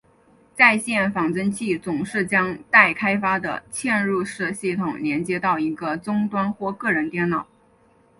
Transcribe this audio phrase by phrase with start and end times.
[0.55, 7.45] 在线仿真器总是将待开发的嵌入式系统连接到一个终端或个人电脑。